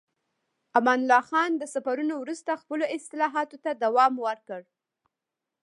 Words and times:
امان 0.77 0.99
الله 1.03 1.23
خان 1.31 1.51
د 1.57 1.63
سفرونو 1.73 2.13
وروسته 2.23 2.59
خپلو 2.61 2.85
اصلاحاتو 2.97 3.57
ته 3.63 3.71
دوام 3.83 4.13
ورکړ. 4.25 4.61